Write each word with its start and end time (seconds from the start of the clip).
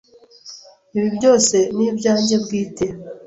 Ibi 0.97 1.09
byose 1.17 1.55
nibyanjye 1.75 2.35
bwite. 2.43 2.85